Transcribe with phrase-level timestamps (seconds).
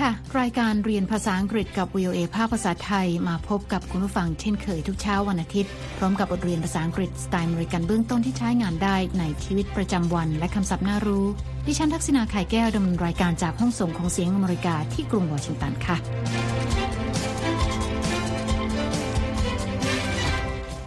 [0.00, 11.26] ค่ะ รายการเรียนภาษาอังกฤษกับ VOA ภาคภาษาไทยมาพบกับคุณผู้ฟังเช่นเคยทุกเช้าวันอาทิตย์ พร้อมกับบทเรียนภาษาอังกฤษสไตล์อเมริกันเบื้องต้นที่ใช้งานได้ในชีวิตประจำวันและคำศัพท์น่ารู้
[11.66, 15.96] ดิฉันทักษณาไข่แก้วดำเนินรายการจากห้องส่งของเสียงอเมริกาที่กรุงวอชิงตันค่ะ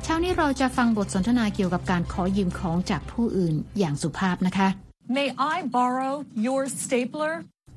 [0.03, 4.67] เช้านี้เราจะฟังบทสนทนาเกี่ยวกับการขอยืมของจากผู้อื่นอย่างสุภาพนะคะ
[5.17, 6.13] May I borrow
[6.45, 7.33] your stapler?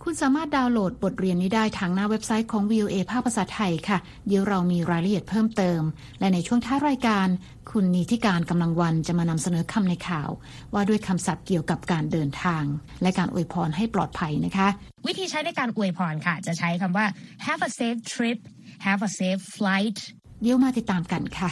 [0.06, 5.80] คุณสามารถดาวน์โหลดบทเรียนนี้ได้ทางหน้าเว็บไซต์ของ VOA ภาคภาษาไทยค่ะ เดี๋ยวเรามีรายละเอียดเพิ่มเติม
[6.20, 7.26] และในช่วงท้ายรายการ
[7.70, 10.30] คุณนิติการกำลังวันจะมานำเสนอคำในข่าว
[10.74, 12.64] ว่าด้วยคำศัพท์เกี่ยวกับการเดินทาง
[13.02, 14.68] และการอวยพรให้ปลอดภัยนะคะ
[15.06, 17.06] วิธีใช้ในการอวยพรค่ะ จะใช้คำว่า
[17.46, 18.38] have a safe trip
[18.86, 19.98] have a safe flight
[20.42, 21.50] เดี๋ยวมาติดตามกันค่ะ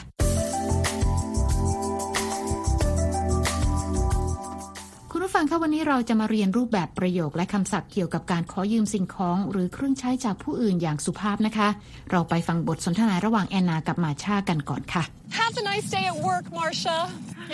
[5.44, 11.68] ฟังคะวันนี้เราจะมาเรียนรูปแบบประโยคและคำศัพท์เกี่ยวกับการขอยืมสิ่งของ หรือเครื่องใช้จากผู้อื่นอย่างสุภาพนะคะ
[12.10, 15.02] เราไปฟังบทสนทนาระหว่างแอนนากับมาชากันก่อนค่ะ
[15.40, 16.98] Have a nice day at work, Marcia.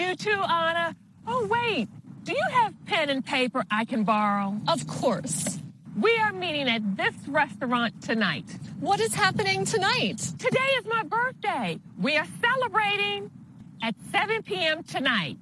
[0.01, 0.87] You too, Anna.
[1.33, 1.87] Oh, wait.
[2.29, 4.49] Do you have pen and paper I can borrow?
[4.75, 5.39] Of course.
[6.07, 8.49] We are meeting at this restaurant tonight.
[8.89, 10.19] What is happening tonight?
[10.47, 11.69] Today is my birthday.
[12.07, 13.21] We are celebrating
[13.87, 14.77] at 7 p.m.
[14.97, 15.37] tonight.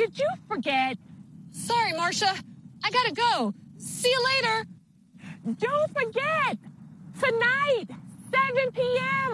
[0.00, 0.96] Did you forget?
[1.68, 2.32] Sorry, Marcia.
[2.86, 3.32] I gotta go.
[3.78, 4.56] See you later.
[5.66, 6.54] Don't forget!
[7.22, 7.88] Tonight,
[8.32, 9.32] 7 p.m.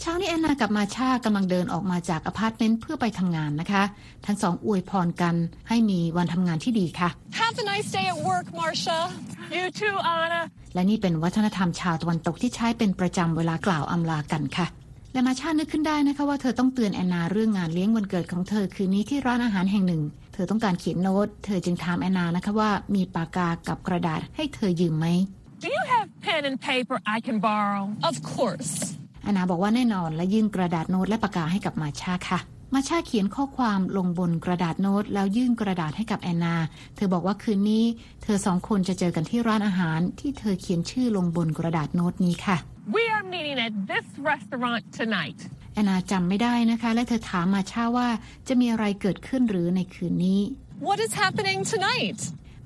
[0.00, 3.82] เช้านี้แอนนากับมาชากำลังเดินออกมาจากอพาร์ตเมนต์เพื่อไปทำงานนะคะ
[4.26, 5.34] ทั้งสองอวยพรกัน
[5.68, 7.08] ให้มีวันทำงานที่ดีค่ะ
[7.40, 9.00] Have a nice day at work, Marcia.
[9.56, 10.40] You too, Anna.
[10.74, 14.66] และนี่เป็นวัฒนธรรมชาวตะวันตกที่ใช้เป็นประจำเวลากล่าวอำลากันค่ะ
[15.12, 25.06] และมาชานึกขึ้นได้นะคะว่าเธอต้องเตือนแอนนาเรื่องงานเลี้ยงวันเกิดของเธอคืนนี้ที่ร้านอาหารแห่งหนึ่งเธอต้องการเขียนโน้ต เธอจึงถามแอนนานะคะว่ามีปากกากับกระดาษให้เธอยืมไหม
[25.64, 27.82] Do you have pen and paper I can borrow?
[28.10, 28.72] Of course.
[29.22, 32.40] แอนนาบอกว่าแน่นอนและยื่นกระดาษโน้ตและปากกาให้กับมาชาค่ะ
[32.74, 36.56] มาชาเขียนข้อความลงบนกระดาษโน้ต แล้วยื่นกระดาษให้กับแอนนา
[36.96, 37.84] เธอบอกว่าคืนนี้
[38.22, 42.56] เธอสองคนจะเจอกันที่ร้านอาหารที่เธอเขียนชื่อลงบนกระดาษโน้ตนี้ค่ะ
[42.96, 45.40] We are meeting at this restaurant tonight.
[45.74, 48.08] แอนนาจำไม่ได้นะคะ และเธอถามมาชาว่า
[48.48, 50.40] จะมีอะไรเกิดขึ้นหรือในคืนนี้
[50.88, 52.20] What is happening tonight?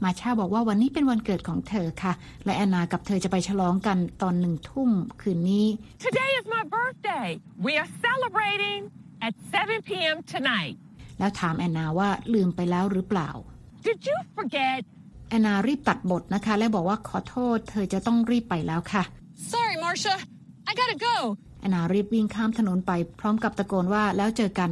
[0.04, 2.12] มาชาบอกว่าวันนี้เป็นวันเกิดของเธอค่ะ
[2.44, 4.90] และแอนนากับเธอจะไปฉลองกันตอนหนึ่งทุ่ม
[5.20, 5.66] คืนนี้
[6.06, 7.28] Today is my birthday.
[7.66, 8.80] We are celebrating
[9.26, 10.16] at 7 p.m.
[10.34, 10.74] tonight.
[11.18, 13.30] แล้วถามแอนนาว่าลืมไปแล้วหรือเปล่า
[13.86, 14.80] Did you forget?
[15.30, 19.02] แอนนารีบตัดบทนะคะ และบอกว่าขอโทษ เธอจะต้องรีบไปแล้วค่ะ
[19.52, 20.16] Sorry, Marcia.
[20.70, 21.16] I gotta go.
[21.60, 24.70] แอนนารีบวิ่งข้ามถนนไปพร้อมกับตะโกนว่าแล้วเจอกัน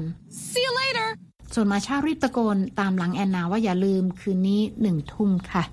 [0.51, 1.09] See you later.
[1.55, 5.65] ส่วนมาชารีบตะโกนตามหลังแอนนาว่าอย่าลืมคืนนี้หนึ่งทุ่มค่ะ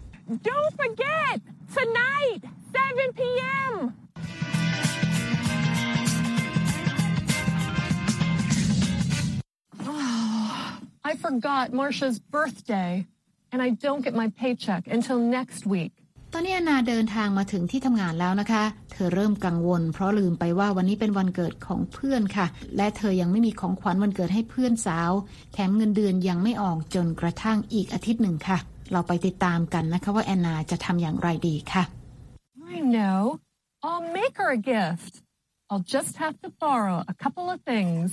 [0.49, 1.35] Don't forget!
[1.77, 2.41] Tonight,
[2.73, 3.73] 7 p.m.
[11.03, 13.05] I forgot Marcia's birthday,
[13.51, 16.00] and I don't get my paycheck until next week.
[16.33, 22.45] ตอนนี้แอนนาเดินทางมาถึงที่ทำงานแล้วนะคะ เธอเริ่มกังวล เพราะลืมไปว่าวันนี้เป็นวันเกิดของเพื่อนค่ะ
[22.77, 25.11] และเธอยังไม่มีของขวัญวันเกิดให้เพื่อนสาว
[25.53, 28.57] แถมเงินเดือนยังไม่ออกจนกระทั่งอีกอาทิตย์หนึ่งค่ะ
[28.91, 31.83] เราไปติดตามกันนะคะว่าแอนนาจะทำอย่างไรดีค่ะ
[32.73, 33.19] I know.
[33.85, 35.13] I'll make her a gift.
[35.69, 38.07] I'll just have to borrow a couple of things.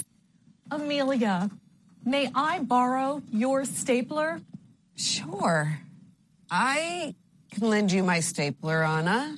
[0.76, 1.36] Amelia,
[2.14, 3.10] may I borrow
[3.42, 4.30] your stapler?
[5.12, 5.60] Sure.
[6.50, 7.14] I
[7.53, 9.37] can lend you my stapler, Anna.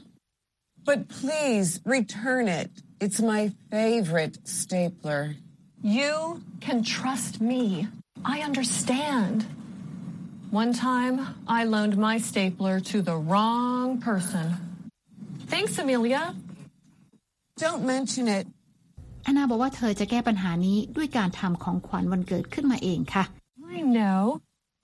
[0.83, 2.71] But please return it.
[2.99, 5.35] It's my favorite stapler.
[5.81, 7.87] You can trust me.
[8.23, 9.45] I understand.
[10.51, 11.15] One time,
[11.47, 14.55] I loaned my stapler to the wrong person.
[15.47, 16.35] Thanks, Amelia.
[17.57, 18.47] Don't mention it.
[19.23, 23.23] แอนนาบอกว่าเธอจะแก้ปัญหานี้ด้วยการทำของขวัญวันเกิดขึ้นมาเองค่ะ
[23.75, 24.21] I know.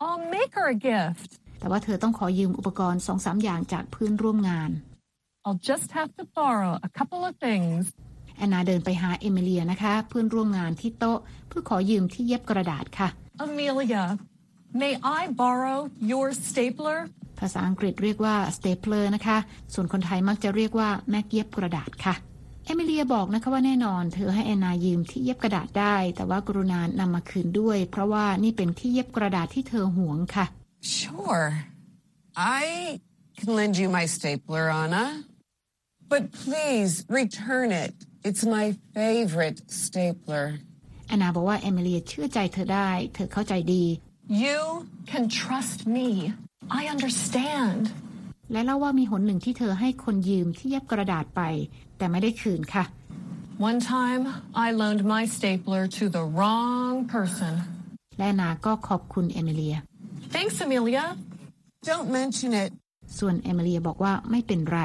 [0.03, 1.29] I'll make her a gift.
[1.66, 4.70] แต่ว่าเธอต้องขอยืมอุปกรณ์สองสามอย่างจากเพื่อนร่วมงาน
[5.46, 7.82] I'll just have to borrow a couple of things.
[8.36, 11.18] แอนนาเดินไปหาเอมิเลียนะคะ เพื่อนร่วมงานที่โต๊ะ
[11.48, 13.08] เพื่อขอยืมที่เย็บกระดาษค่ะ
[13.44, 14.04] Amelia,
[14.82, 15.78] may I borrow
[16.12, 16.98] your stapler?
[17.40, 19.38] ภาษาอังกฤษเรียกว่า stapler นะคะ
[19.74, 22.14] ส่วนคนไทยมักจะเรียกว่าแม็กเย็บกระดาษค่ะ
[22.64, 30.46] เอมิเลียบอกนะคะว่าแน่นอน เธอให้แอนนายืมที่เย็บกระดาษได้ แต่ว่ากรุณานำมาคืนด้วย เพราะว่านี่เป็นที่เย็บกระดาษที่เธอหวงค่ะ
[30.81, 31.47] Sure.
[32.35, 32.99] I
[33.37, 35.05] can lend you my stapler, Anna.
[36.09, 37.93] But please return it.
[38.23, 40.45] It's my favorite stapler.
[41.07, 43.85] แอนนาบอกว่าเอมิเลียเชื่อใจเธอได้ เธอเข้าใจดี
[44.45, 44.59] You
[45.11, 46.07] can trust me.
[46.79, 47.83] I understand.
[48.51, 51.41] และเล่าว่ามีหนหนึ่งที่เธอให้คนยืมที่เย็บกระดาษไป
[51.97, 52.85] แต่ไม่ได้คืนค่ะ
[53.69, 54.23] One time,
[54.65, 57.53] I loaned my stapler to the wrong person.
[58.19, 59.75] และนาก็ขอบคุณเอมิเลีย
[60.34, 61.04] Thanks, Amelia.
[61.88, 62.70] Don't mention it.
[63.18, 64.80] ส่วนเอมิเลียบอกว่าไม่เป็นไร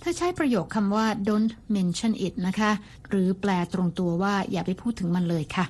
[0.00, 2.70] เธอใช้ประโยคคำว่า don't mention it นะคะ
[3.08, 5.64] หรือแปลตรงตัวว่าอย่าไปพูดถึงมันเลยค่ะ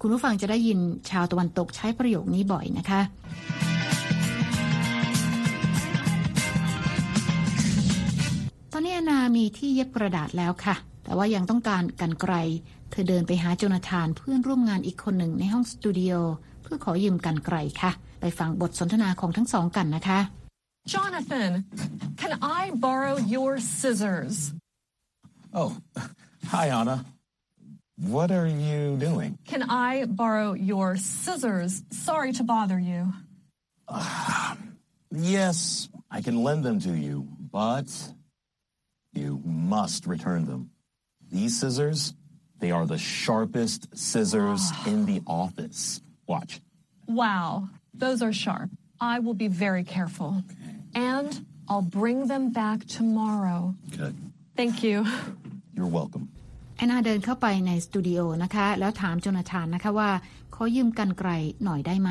[0.00, 0.78] คุณผู้ฟังจะได้ยิน
[1.10, 3.00] ชาวตะวันตกใช้ประโยคนี้บ่อยนะคะ
[8.72, 10.74] ตอนนี้นามีที่เย็บกระดาษแล้วค่ะ
[11.04, 12.34] แต่ว่ายังต้องการกันไกล
[12.90, 16.12] เธอเดินไปหาโจนาธานเพื่อนร่วมงานอีกคนหนึ่งในห้องสตูดิโอ
[16.67, 17.91] พื่อขอยืมกันไกลค่ะ
[18.21, 20.19] ไปฟังบทสนทนาของทั้งสองกันนะคะ
[20.85, 21.51] Jonathan,
[22.17, 24.35] can I borrow your scissors?
[25.53, 25.77] Oh,
[26.53, 27.05] hi, Anna.
[28.15, 29.37] What are you doing?
[29.45, 31.83] Can I borrow your scissors?
[31.91, 33.13] Sorry to bother you.
[35.11, 37.89] Yes, I can lend them to you, but
[39.13, 40.71] you must return them.
[41.31, 42.13] These scissors,
[42.59, 46.01] they are the sharpest scissors in the office.
[46.27, 46.61] Watch.
[47.07, 47.69] Wow,
[48.03, 48.69] those are sharp.
[48.99, 50.31] I will be very careful.
[51.11, 51.29] And
[51.69, 53.75] I'll bring them back tomorrow.
[53.97, 54.15] Good.
[54.59, 54.97] Thank you.
[55.75, 56.23] You're welcome.
[56.77, 60.09] แอนนาเดินเข้าไปในสตูดิโอนะคะ แล้วถามโจนาธานนะคะว่า
[60.55, 61.29] ขอยืมกันไกล
[61.63, 62.09] หน่อยได้ไหม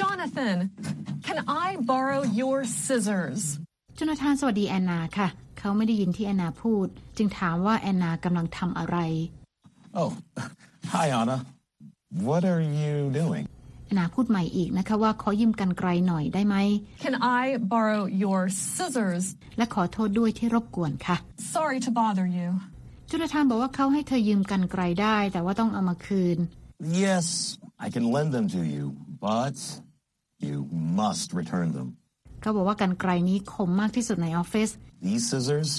[0.00, 0.56] Jonathan,
[1.26, 3.42] can I borrow your scissors?
[3.96, 6.86] โจนาธานสวัสดีแอนนาค่ะ เขาไม่ได้ยินที่แอนนาพูด
[7.16, 8.96] จึงถามว่าแอนนากำลังทำอะไร
[10.00, 10.10] Oh,
[10.92, 11.36] hi, Anna.
[12.28, 13.44] What are you doing?
[13.86, 16.56] แอนนาพูดใหม่อีกนะคะว่าขอยืมกันไกลหน่อยได้ไหม
[17.04, 17.42] Can I
[17.74, 18.40] borrow your
[18.72, 19.24] scissors?
[19.56, 21.16] และขอโทษด้วยที่รบกวนค่ะ
[21.54, 22.48] Sorry to bother you.
[23.08, 26.38] โจนาธานบอกว่าเขาให้เธอยืมกันไกลได้ แต่ว่าต้องเอามาคืน
[27.06, 27.26] Yes,
[27.86, 28.84] I can lend them to you,
[29.28, 29.56] but
[30.46, 30.56] you
[31.00, 31.88] must return them.
[32.40, 34.70] เขาบอกว่ากันไกลนี้คมมากที่สุดในออฟฟิศ
[35.08, 35.70] These scissors,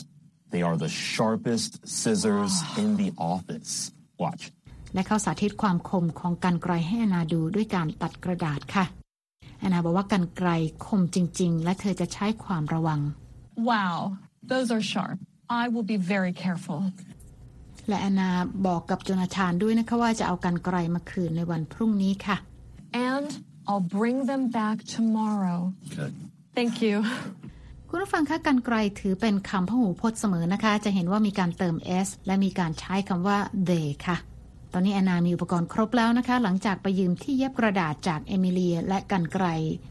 [0.54, 3.72] they are the sharpest scissors in the office.
[4.24, 4.44] Watch.
[4.95, 8.85] และเขาสาธิตความคมของกันไกลให้แอนนาดูด้วยการตัดกระดาษค่ะ
[9.59, 10.51] แอนนาบอกว่ากันไกล
[10.87, 13.01] คมจริง ๆ และเธอจะใช้ความระวัง
[13.71, 13.97] Wow,
[14.53, 15.19] those are sharp.
[15.63, 16.81] I will be very careful.
[17.89, 18.31] และแอนนา
[18.67, 22.37] บอกกับโจนาธานด้วยนะคะว่าจะเอากันไกลมาคืนในวันพรุ่งนี้ค่ะ
[23.11, 23.29] And
[23.69, 25.59] I'll bring them back tomorrow.
[25.97, 26.15] Good.
[26.59, 26.97] Thank you.
[27.89, 31.77] คุณผู้ฟังคะกันไกลถือเป็นคำพหูพจน์เสมอนะคะ จะเห็นว่ามีการเติม
[32.07, 33.39] s และมีการใช้คำว่า
[33.69, 34.17] they ค่ะ
[34.73, 39.47] ตอนนี้แอนนามีอุปกรณ์ครบแล้วนะคะ หลังจากไปยืมที่เย็บกระดาษจากเอมิเลีย และกันไกล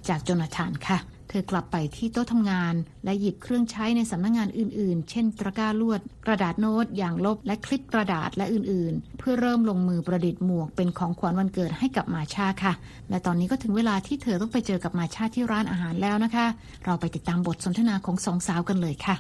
[0.08, 1.00] จากโจนาธานค่ะ
[1.30, 2.74] เธอกลับไปที่โต๊ะทำงาน
[3.06, 12.74] และหยิบเครื่องใช้ในสำนักงงานอื่นๆ เช่นตะกร้าลวด กระดาษโน้ตอย่างลบและคลิปกระดาษและอื่นๆ เพื่อเริ่มลงมือประดิษฐ์หมวกเป็นของขวัญวันเกิดให้กับมาชาค่ะ
[13.10, 16.46] และตอนนี้ก็ถึงเวลาที่เธอต้องไปเจอกับมาชาที่ร้านอาหารแล้วนะคะ
[16.86, 19.16] เราไปติดตามบทสนทนาของสองสาวกันเลยค่ะ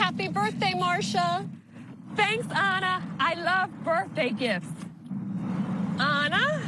[0.00, 1.28] Happy birthday, Marcia.
[2.18, 3.00] Thanks, Anna.
[3.20, 4.66] I love birthday gifts.
[6.00, 6.60] Anna,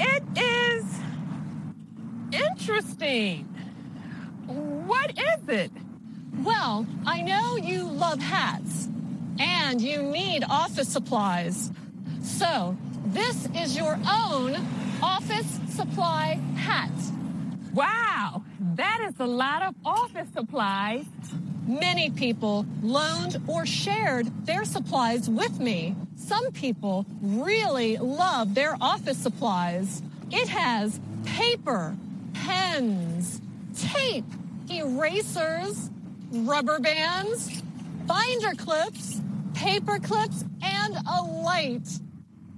[0.00, 0.84] it is
[2.32, 3.44] interesting.
[4.48, 5.70] What is it?
[6.42, 8.88] Well, I know you love hats
[9.38, 11.70] and you need office supplies.
[12.24, 14.56] So, this is your own
[15.00, 16.90] office supply hat.
[17.72, 18.42] Wow,
[18.74, 21.04] that is a lot of office supplies.
[21.66, 25.96] Many people loaned or shared their supplies with me.
[26.14, 30.00] Some people really love their office supplies.
[30.30, 31.96] It has paper,
[32.34, 33.40] pens,
[33.76, 34.24] tape,
[34.70, 35.90] erasers,
[36.30, 37.62] rubber bands,
[38.06, 39.20] binder clips,
[39.54, 41.88] paper clips, and a light.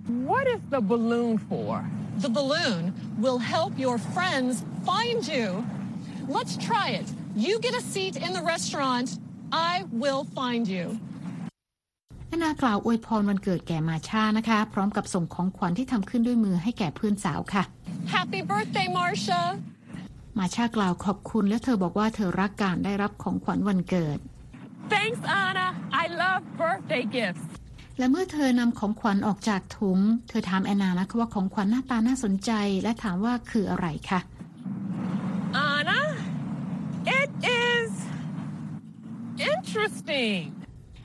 [0.07, 1.83] What is the balloon for?
[2.19, 5.65] The balloon will help your friends find you.
[6.29, 7.07] Let's try it.
[7.47, 9.09] You get a seat in the restaurant.
[9.53, 10.87] I will find you.
[12.29, 17.63] แอนนากล่าวอวยพรวันเกิดแก่มาชานะคะ พร้อมกับส่งของขวัญที่ทำขึ้นด้วยมือให้แก่เพื่อนสาวค่ะ
[18.15, 19.43] Happy birthday, Marcia.
[20.39, 24.19] มาชากล่าวขอบคุณและเธอบอกว่าเธอรักการได้รับของขวัญวันเกิด
[24.95, 25.67] Thanks, Anna.
[26.03, 27.45] I love birthday gifts.
[27.99, 32.51] และเมื่อเธอนำของขวัญออกจากถุง เธอถามแอนนานะคะว่าของขวัญหน้าตาน่าสนใจ
[32.83, 34.21] และถามว่าคืออะไรคะ
[35.69, 36.01] Anna,
[37.19, 37.31] it
[37.65, 37.91] is
[40.09, 40.43] interesting.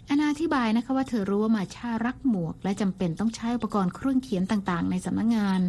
[0.08, 5.62] แอนนาอธิบายนะคะว่าเธอรู้ว่ามาชารักหมวก และจำเป็นต้องใช้อุปกรณ์เครื่องเขียนต่างๆ ในสำนักงาน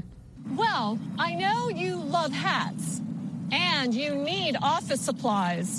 [0.62, 0.88] Well,
[1.28, 2.86] I know you love hats
[3.72, 5.70] and you need office supplies.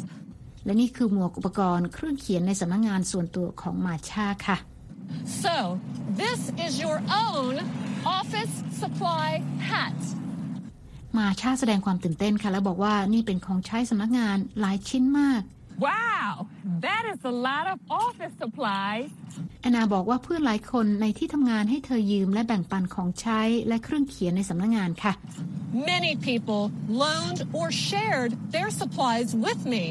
[0.66, 4.58] และนี่คือหมวกอุปกรณ์เครื่องเขียนในสำนักงานส่วนตัวของมาชาค่ะ
[5.46, 5.56] So,
[6.22, 7.54] this is your own
[8.20, 9.30] office supply
[9.72, 9.98] hat.
[11.18, 15.42] มาชาแสดงความตื่นเต้นค่ะ แล้วบอกว่านี่เป็นของใช้สำนักงานหลายชิ้นมาก
[15.80, 16.48] Wow,
[16.86, 19.10] that is a lot of office supplies.
[19.62, 25.14] แอนนาบอกว่าเพื่อนหลายคนในที่ทำงานให้เธอยืมและแบ่งปันของใช้และเครื่องเขียนในสำนักงานค่ะ
[25.92, 26.64] Many people
[27.04, 29.86] loaned or shared their supplies with me.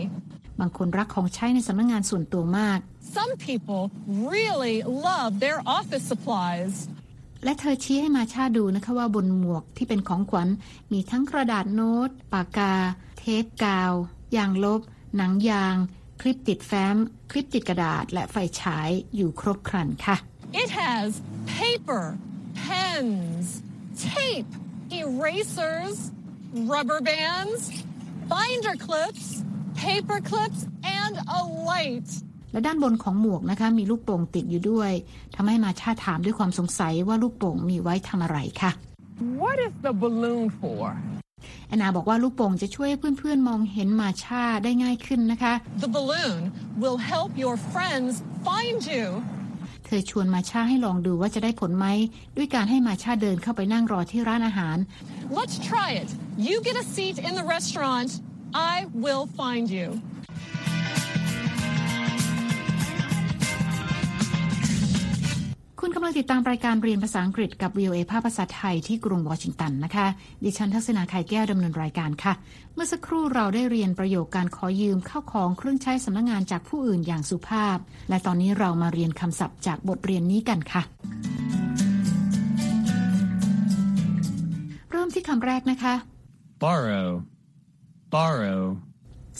[0.60, 2.78] บางคนรักของใช้ในสำนักงานส่วนตัวมาก
[3.16, 3.82] Some people
[4.32, 4.76] really
[5.08, 6.74] love their office supplies.
[7.44, 10.48] และเธอชี้ให้มาชาดูนะคะว่าบนหมวกที่เป็นของขวัญ
[10.92, 12.74] มีทั้งกระดาษโน้ต ปากกา
[13.18, 13.92] เทปกาว
[14.36, 14.80] ยางลบ
[15.16, 15.76] หนังยาง
[16.20, 16.96] คลิปติดแฟ้ม
[17.30, 20.16] คลิปติดกระดาษ และไฟฉายอยู่ครบครันค่ะ
[20.62, 21.08] It has
[21.60, 22.02] paper,
[22.66, 23.46] pens,
[24.12, 24.50] tape,
[25.02, 25.96] erasers,
[26.72, 27.62] rubber bands,
[28.32, 29.26] binder clips,
[29.84, 30.60] paper clips,
[31.00, 31.40] and a
[31.70, 32.08] light.
[32.52, 34.92] และด้านบนของหมวกนะคะมีลูกโป่งติดอยู่ด้วย
[35.34, 38.70] ทำให้มาชาถามด้วยความสงสัยว่าลูกโป่งมีไว้ทำอะไรค่ะ
[39.42, 40.84] What is the balloon for?
[41.68, 45.52] แอนนาบอกว่าลูกโป่งจะช่วยให้เพื่อนๆมองเห็นมาชาได้ง่ายขึ้นนะคะ
[45.84, 46.40] The balloon
[46.82, 48.12] will help your friends
[48.48, 49.06] find you.
[49.84, 51.86] เธอชวนมาชาให้ลองดูว่าจะได้ผลไหม
[52.36, 54.76] ด้วยการให้มาชาเดินเข้าไปนั่งรอที่ร้านอาหาร
[55.38, 56.10] Let's try it.
[56.48, 58.10] You get a seat in the restaurant.
[58.74, 59.86] I will find you.
[66.04, 70.06] ำลังติดตามรายการเรียนภาษาอังกฤษกับ VOA ภาพภาษาไทยที่กรุงวอชิงตันนะคะ
[70.44, 72.32] ดิฉันทัศนาไข่แก้วดำเนินรายการค่ะ
[72.74, 77.78] เมื่อสักครู่เราได้เรียนประโยคการขอยืมเข้าของเครื่องใช้สำนักงงานจากผู้อื่นอย่างสุภาพ
[78.10, 80.82] และตอนนี้เรามาเรียนคำศัพท์จากบทเรียนนี้กันค่ะ
[84.90, 85.94] เริ่มที่คำแรกนะคะ
[86.64, 87.08] borrow,
[88.14, 88.60] borrow,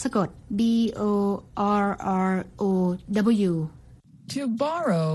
[0.03, 0.29] สะกด
[0.59, 0.61] B
[1.01, 1.03] O
[1.85, 1.87] R
[2.31, 2.65] R O
[3.51, 3.53] W
[4.33, 5.11] To borrow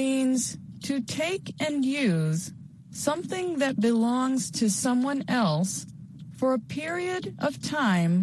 [0.00, 0.40] means
[0.87, 2.39] to take and use
[3.07, 5.71] something that belongs to someone else
[6.39, 8.13] for a period of time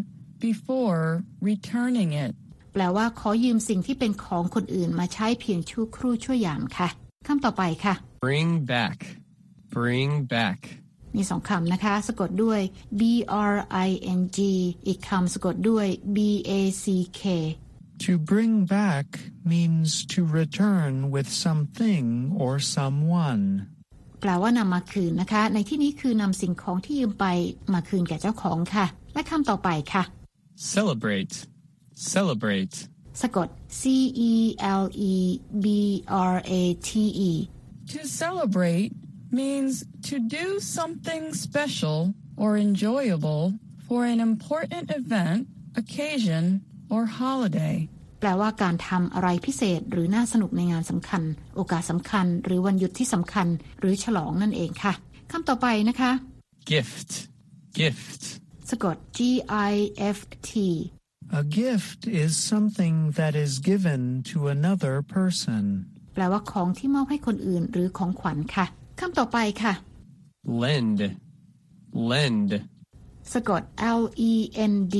[0.46, 1.02] before
[1.50, 2.32] returning it.
[2.72, 6.88] แปลว่าขอยืมสิ่งที่เป็นของคนอื่นมาใช้เพียงชั่วครู่ชั่วยามค่ะ
[7.26, 7.94] คำต่อไปค่ะ
[8.26, 8.98] bring back,
[9.76, 10.60] bring back,
[11.16, 12.60] มีสองคำนะคะ สะกดด้วย
[13.00, 13.02] B
[13.52, 13.54] R
[13.88, 14.38] I N G
[14.86, 16.18] อีกคำสะกดด้วย B
[16.50, 16.52] A
[16.82, 16.84] C
[17.20, 17.22] K
[18.06, 19.06] To bring back
[19.44, 22.06] means to return with something
[22.42, 23.42] or someone.
[24.20, 27.26] แปลว่านำมาคืนนะคะ ในที่นี้คือนำสิ่งของที่ยืมไป
[27.72, 30.02] มาคืนแก่เจ้าของค่ะ และคำต่อไปค่ะ
[30.74, 31.34] celebrate,
[32.12, 32.76] celebrate,
[33.22, 33.48] สะกด
[33.80, 33.82] C
[34.30, 34.32] E
[34.82, 35.14] L E
[35.64, 35.66] B
[36.32, 36.90] R A T
[37.30, 37.32] E
[37.92, 38.90] To celebrate
[39.40, 39.74] means
[40.08, 41.98] to do something special
[42.42, 43.44] or enjoyable
[43.86, 45.40] for an important event,
[45.76, 46.44] occasion,
[46.93, 47.75] or holiday.
[48.19, 51.23] แปลว่าการทำอะไรพิเศษหรือน่าสนุกในงานสำคัญ
[51.55, 53.47] โอกาสสำคัญ หรือวันหยุดที่สำคัญ
[53.79, 54.93] หรือฉลองนั่นเองค่ะ
[55.31, 56.11] คำต่อไปนะคะ
[56.71, 57.09] gift,
[57.79, 58.21] gift,
[58.69, 59.19] สะกด G
[59.71, 59.73] I
[60.17, 60.19] F
[60.49, 60.51] T
[61.39, 65.63] A gift is something that is given to another person.
[66.13, 68.65] แปลว่าของที่มอบให้คนอื่นหรือของขวัญค่ะ
[68.99, 69.73] คำต่อไปค่ะ
[70.61, 70.99] lend,
[72.11, 72.51] lend,
[73.33, 73.61] สะกด
[73.99, 74.33] L E
[74.71, 74.97] N D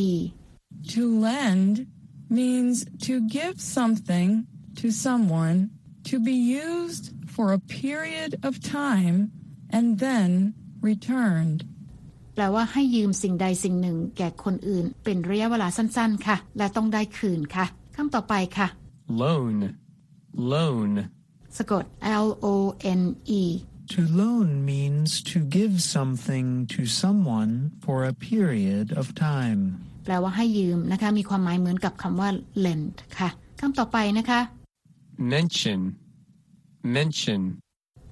[0.95, 1.87] To lend
[2.29, 4.47] means to give something
[4.81, 5.71] to someone
[6.11, 7.05] to be used
[7.35, 9.17] for a period of time
[9.71, 10.55] and then
[10.89, 11.61] returned.
[12.35, 17.67] แปลว่าให้ยืมสิ่งใดสิ่งหนึ่ง แก่คนอื่น เป็นระยะเวลาสั้นๆ ค่ะ และต้องได้คืนค่ะ
[17.97, 18.69] คำต่อไปค่ะ
[19.23, 19.57] loan,
[20.53, 20.91] loan,
[21.59, 21.85] สะกด
[22.27, 22.57] L O
[23.01, 23.03] N
[23.41, 23.43] E
[23.95, 27.53] To loan means to give something to someone
[27.85, 29.63] for a period of time.
[30.10, 32.30] แปลว่าให้ยืมนะคะ มีความหมายเหมือนกับคำว่า
[32.64, 34.40] lend ค่ะคำต่อไปนะคะ
[35.34, 35.80] mention,
[36.96, 37.42] mention,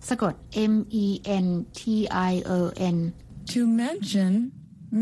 [0.09, 0.33] สะกด
[0.73, 1.05] M E
[1.45, 1.47] N
[1.79, 1.81] T
[2.31, 2.59] I O
[2.95, 2.97] N
[3.53, 4.31] To mention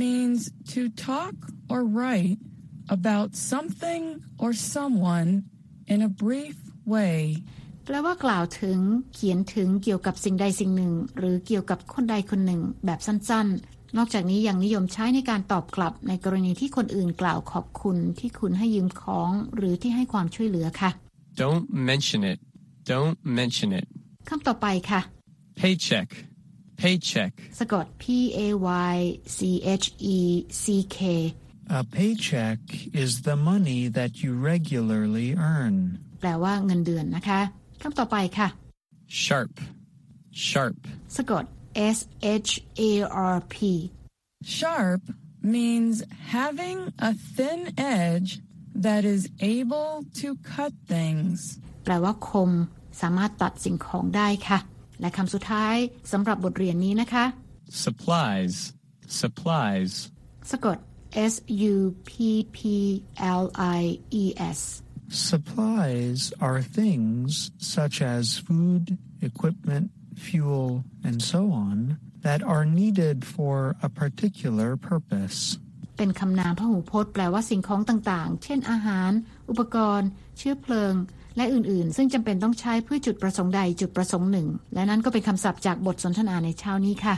[0.01, 0.39] means
[0.73, 1.35] to talk
[1.71, 2.39] or write
[2.97, 4.03] about something
[4.43, 5.29] or someone
[5.93, 6.57] in a brief
[6.93, 7.17] way.
[7.85, 8.79] แปลว่ากล่าวถึง
[9.13, 20.89] เขียนถึงเกี่ยวกับสิ่งใดสิ่งหนึ่ง หรือเกี่ยวกับคนใดคนหนึ่งแบบสั้นๆ นอกจากนี้ยังนิยมใช้ในการตอบกลับในกรณีที่คนอื่นกล่าวขอบคุณที่คุณให้ยืมของหรือที่ให้ความช่วยเหลือค่ะ
[21.41, 22.39] don't mention it,
[22.91, 23.85] don't mention it,
[24.29, 25.01] คำต่อไปค่ะ
[25.61, 26.09] paycheck,
[26.81, 28.05] paycheck, สะกด P
[28.37, 28.39] A
[28.91, 28.95] Y
[29.37, 29.39] C
[29.83, 29.85] H
[30.15, 30.17] E
[30.63, 30.65] C
[30.97, 30.99] K
[31.77, 32.59] A paycheck
[33.03, 35.75] is the money that you regularly earn.
[36.21, 37.39] แปลว่าเงินเดือนนะคะ
[37.81, 38.47] คำต่อไปค่ะ
[39.23, 39.53] sharp,
[40.49, 40.77] sharp,
[41.17, 41.45] สะกด
[41.96, 42.50] S H
[42.90, 42.92] A
[43.32, 43.56] R P
[44.56, 45.02] Sharp
[45.42, 45.96] means
[46.36, 48.30] having a thin edge
[48.74, 51.36] that is able to cut things.
[51.84, 52.50] แปลว่าคม
[53.00, 54.58] สามารถตัดสิ่งของได้ค่ะ
[55.00, 55.76] และคำสุดท้าย
[56.12, 57.24] สำหรับบทเรียนนี้นะคะ
[57.84, 58.54] supplies,
[59.20, 59.92] supplies
[60.50, 60.78] สะกด
[61.32, 61.34] S
[61.74, 61.76] U
[62.08, 62.10] P
[62.56, 62.58] P
[63.42, 63.44] L
[63.78, 63.82] I
[64.22, 64.24] E
[64.58, 64.60] S
[65.30, 68.84] Supplies are things such as food,
[69.28, 75.39] equipment, fuel, and so on that are needed for a particular purpose.
[75.97, 79.11] เป็นคำนามพหูพจน์แปลว่าสิ่งของต่างๆ เช่นอาหาร
[79.49, 80.93] อุปกรณ์ เชื้อเพลิง
[81.37, 87.15] และอื่นๆ ซึ่งจำเป็นต้องใช้เพื่อจุดประสงค์ใดจุดประสงค์หนึ่ง และนั่นก็เป็นคำศัพท์จากบทสนทนาในเช้านี้ค่ะ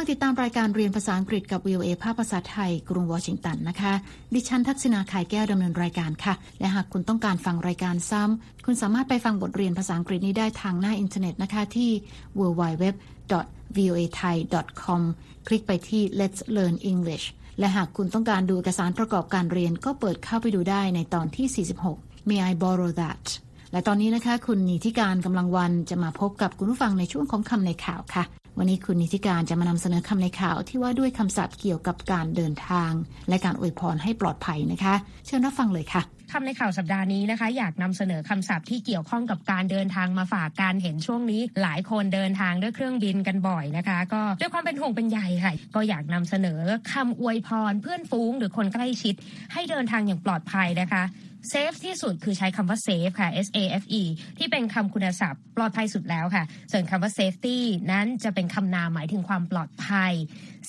[0.00, 3.92] ลังติดตามรายการเรียนภาษาอังกฤษกับ VOA ภาคภาษาไทย กรุงวอชิงตันนะคะ
[4.34, 11.90] ดิฉันทักษณาขายแก้วดำเนินรายการค่ะ และหากคุณต้องการฟังรายการซ้ำ คุณสามารถไปฟังบทเรียนภาษาอังกฤษนี้ได้ทางหน้าอินเทอร์เน็ตนะคะที่
[12.38, 15.00] www.voathai.com
[15.46, 17.26] คลิกไปที่ Let's Learn English
[17.58, 23.24] และหากคุณต้องการดูเอกสารประกอบการเรียนก็เปิดเข้าไปดูได้ในตอนที่ 46 May I borrow that
[23.72, 28.24] และตอนนี้นะคะ คุณนิติการกำลังวันจะมาพบกับคุณผู้ฟังในช่วงของคำในข่าวค่ะ
[28.58, 32.92] วันนี้คุณนิติการจะมานำเสนอคำในข่าวที่ว่าด้วยคำศัพท์เกี่ยวกับการเดินทาง
[33.28, 34.94] และการอวยพรให้ปลอดภัยนะคะ
[35.26, 36.02] เชิญรับฟังเลยค่ะ
[36.32, 46.60] คำในข่าวสัปดาห์นี้นะคะ อยากนำเสนอคำศัพท์ที่เกี่ยวข้องกับการเดินทางมาฝากการเห็นช่วงนี้ หลายคนเดินทางด้วยเครื่องบินกันบ่อยนะคะ ก็ด้วยความเป็นห่วงเป็นใยค่ะ ก็อยากนำเสนอ
[46.92, 49.14] คำอวยพรเพื่อนฟุ้งหรือคนใกล้ชิด
[49.52, 51.02] ให้เดินทางอย่างปลอดภัยนะคะ
[51.48, 54.02] เซฟที่สุดคือใช้คำว่า safe ค่ะ S A F E
[54.38, 57.58] ที่เป็นคำคุณศัพท์ปลอดภัยสุดแล้วค่ะ ส่วนคำว่า safety
[57.90, 60.12] นั้นจะเป็นคำนามหมายถึงความปลอดภัย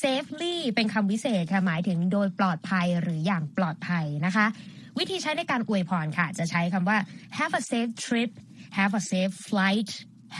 [0.04, 4.46] safely เป็นคำวิเศษค่ะ หมายถึงโดยปลอดภัยหรืออย่างปลอดภัยนะคะ
[4.98, 6.98] วิธีใช้ในการอวยพรค่ะ จะใช้คำว่า
[7.38, 8.32] have a safe trip
[8.78, 9.90] have a safe flight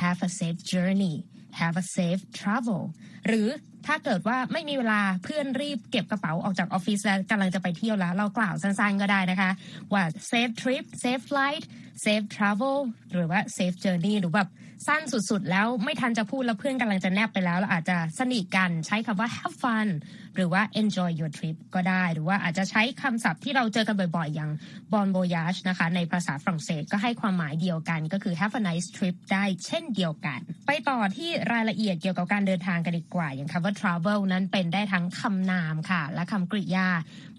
[0.02, 1.16] have a safe journey
[1.60, 2.82] have a safe travel
[3.28, 3.48] หรือ
[3.88, 9.52] ถ้าเกิดว่าไม่มีเวลาเพื่อนรีบเก็บกระเป๋าออกจากออฟฟิศแล้วกำลังจะไปเที่ยวแล้ว เรากล่าวสั้นๆก็ได้นะคะ
[9.94, 11.64] ว่า safe trip safe flight
[12.06, 12.78] safe travel
[13.14, 14.50] หรือว่า safe journey หรือแบบ
[14.88, 19.88] สั้นสุดๆ แล้วไม่ทันจะพูดแล้วเพื่อนกำลังจะแนบไปแล้วเราอาจจะสนิทกันใช้คำว่า have fun
[20.36, 24.52] หรือว่า enjoy your trip ก็ได้ หรือว่าอาจจะใช้คำศัพท์ที่เราเจอกันบ่อยๆ อย่าง
[24.94, 36.88] bon voyage นะคะ ในภาษาฝรั่งเศสก็ให้ความหมายเดียวกัน ก็คือ have a nice trip ได้เช่นเดียวกัน ไปต่อที่รายละเอียดเกี่ยวกับการเดินทางกันดีกว่า อย่างคำว่า travel นั้นเป็นได้ทั้งคำนามค่ะ และคำกริยา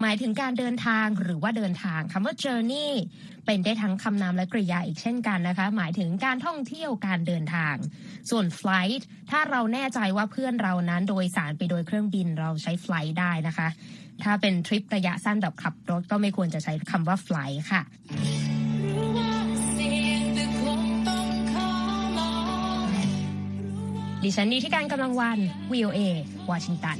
[0.01, 2.91] หมายถึงการเดินทางหรือว่าเดินทางคำว่า journey
[3.47, 7.75] เป็นได้ทั้งคำนามและกริยาอีกเช่นกันนะคะ หมายถึงการท่องเที่ยวการเดินทาง
[8.29, 9.01] ส่วน flight
[9.31, 13.67] ถ้าเราแน่ใจว่าเพื่อนเรานั้นโดยสารไปโดยเครื่องบินเราใช้ flight ได้นะคะ
[14.23, 17.81] ถ้าเป็นทริประยะสั้นแบบขับรถก็ไม่ควรจะใช้คำว่า flight ค่ะ
[24.23, 25.39] ดิฉันนีที่การกำลังวัน
[25.73, 25.99] VOA
[26.51, 26.97] วอชิงตัน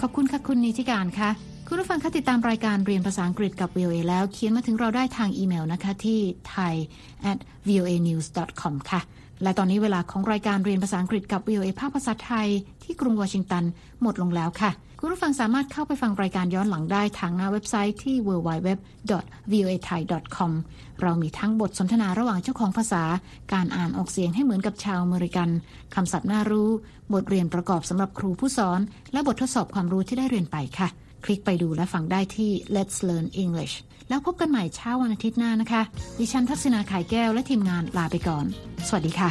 [0.00, 1.30] ขอบคุณค่ะคุณนิติการค่ะ
[1.72, 6.20] คุณผู้ฟังคะติดตามรายการเรียนภาษาอังกฤษกับ VOA แล้วเขียนมาถึงเราได้ทางอีเมลนะคะที่
[6.52, 6.74] thai
[7.30, 8.26] at voa news
[8.60, 9.00] com ค่ะ
[9.42, 12.48] และตอนนี้เวลาของรายการเรียนภาษาอังกฤษกับ VOA ภาคภาษาไทย
[12.82, 13.64] ที่กรุงวอชิงตัน
[14.02, 20.50] หมดลงแล้วค่ะ คุณผู้ฟังสามารถเข้าไปฟังรายการย้อนหลังได้ทางหน้าเว็บไซต์ที่ www.voathai.com
[21.02, 23.02] เรามีทั้งบทสนทนาระหว่างเจ้าของภาษา
[23.52, 25.48] การอ่านออกเสียงให้เหมือนกับชาวอเมริกัน
[25.94, 26.68] คำศัพท์น่ารู้
[27.12, 28.80] บทเรียนประกอบสำหรับครูผู้สอน
[29.12, 30.90] และบททดสอบความรู้ที่ได้เรียนไปค่ะ
[31.24, 33.74] คลิกไปดูและฟังได้ที่ Let's Learn English
[34.08, 35.82] แล้วพบกันใหม่เช้าวันอาทิตย์หน้านะคะ
[36.18, 38.44] ดิฉันทักษณาขายแก้วและทีมงานลาไปก่อน
[38.86, 39.30] สวัสดีค่ะ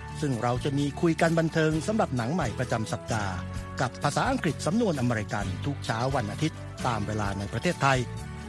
[0.21, 3.33] ซึ่งเราจะมีคุยกันบันเทิงสำหรับหนังใหม่ประจำสัปดาห์
[3.81, 6.57] กับภาษาอังกฤษสำนวนอเมริกันทุกเช้าวันอาทิตย์
[6.87, 7.99] ตามเวลาในประเทศไทย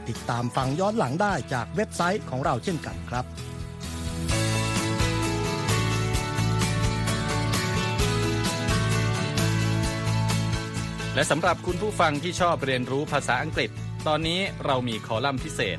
[0.08, 3.24] ติดตามฟังย้อนหลังได้จากเว็บไซต์ของเราเช่นกันครับ
[11.14, 13.70] และสำหรับคุณผู้ฟังที่ชอบเรียนรู้ภาษาอังกฤษ
[14.06, 15.78] ตอนนี้เรามีคอลัมน์พิเศษ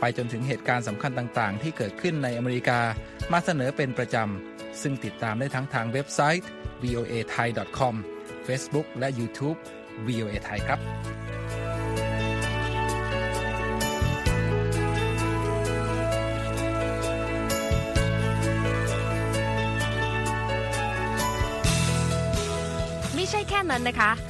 [0.00, 2.80] ไปจนถึงเหตุการณ์สำคัญต่างๆ ที่เกิดขึ้นในอเมริกา
[3.32, 6.46] มาเสนอเป็นประจำ ซึ่งติดตามได้ทั้งทางเว็บไซต์
[6.82, 7.94] voa thai com
[8.46, 9.58] Facebook และ YouTube
[10.06, 10.80] VOA Thai ครับ
[23.14, 24.29] ไม่ใช่แค่นั้นนะคะ